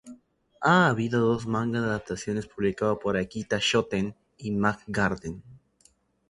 Ha 0.61 0.87
habido 0.87 1.27
dos 1.27 1.45
manga 1.45 1.79
de 1.79 1.85
adaptaciones 1.85 2.47
publicado 2.47 2.97
por 2.97 3.17
Akita 3.17 3.59
Shoten 3.61 4.15
y 4.35 4.49
Mag 4.49 4.79
Garden. 4.87 5.43